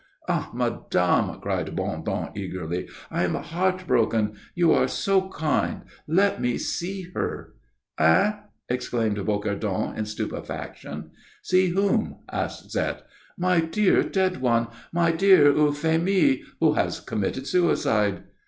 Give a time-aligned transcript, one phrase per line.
[0.27, 4.33] "Ah, madame!" cried Bondon, eagerly, "I am heart broken.
[4.55, 7.53] You who are so kind let me see her."
[7.99, 11.11] "Hein?" exclaimed Bocardon, in stupefaction.
[11.43, 13.03] "See whom?" asked Zette.
[13.37, 14.69] "My dear dead one.
[14.91, 18.23] My dear Euphémie, who has committed suicide."